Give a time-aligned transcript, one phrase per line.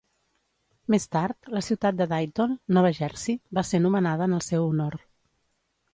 [0.93, 4.99] Més tard, la ciutat de Dayton, Nova Jersey, va ser nomenada en el seu honor.